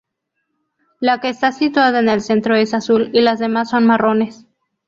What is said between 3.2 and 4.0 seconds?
las demás son